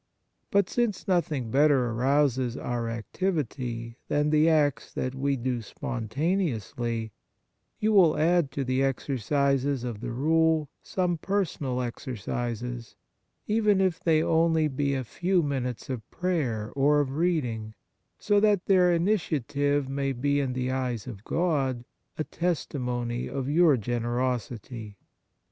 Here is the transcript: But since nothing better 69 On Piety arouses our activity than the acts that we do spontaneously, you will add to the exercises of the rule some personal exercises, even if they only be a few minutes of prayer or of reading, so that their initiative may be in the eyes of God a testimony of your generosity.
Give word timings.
But 0.49 0.67
since 0.67 1.07
nothing 1.07 1.51
better 1.51 1.81
69 1.85 1.91
On 1.91 1.97
Piety 1.97 2.01
arouses 2.01 2.57
our 2.57 2.89
activity 2.89 3.97
than 4.07 4.31
the 4.31 4.49
acts 4.49 4.91
that 4.93 5.13
we 5.13 5.35
do 5.35 5.61
spontaneously, 5.61 7.11
you 7.79 7.93
will 7.93 8.17
add 8.17 8.49
to 8.53 8.63
the 8.63 8.81
exercises 8.81 9.83
of 9.83 10.01
the 10.01 10.11
rule 10.11 10.69
some 10.81 11.19
personal 11.19 11.81
exercises, 11.83 12.95
even 13.45 13.79
if 13.79 13.99
they 13.99 14.23
only 14.23 14.67
be 14.67 14.95
a 14.95 15.03
few 15.03 15.43
minutes 15.43 15.87
of 15.87 16.09
prayer 16.09 16.71
or 16.75 16.99
of 16.99 17.11
reading, 17.17 17.75
so 18.17 18.39
that 18.39 18.65
their 18.65 18.91
initiative 18.91 19.87
may 19.87 20.13
be 20.13 20.39
in 20.39 20.53
the 20.53 20.71
eyes 20.71 21.05
of 21.05 21.23
God 21.23 21.85
a 22.17 22.23
testimony 22.23 23.27
of 23.29 23.47
your 23.47 23.77
generosity. 23.77 24.97